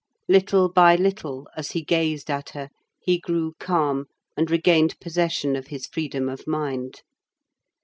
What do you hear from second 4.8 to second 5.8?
possession of